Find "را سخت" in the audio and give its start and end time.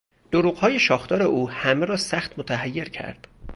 1.85-2.39